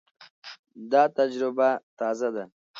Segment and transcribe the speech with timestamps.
[0.91, 1.69] دا تجربه
[1.99, 2.43] تازه ده.